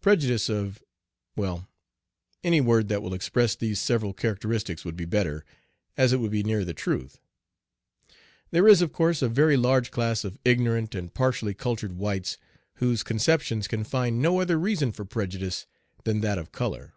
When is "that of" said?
16.20-16.52